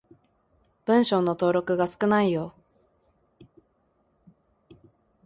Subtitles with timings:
[0.85, 2.55] 文章の登録が少ないよ。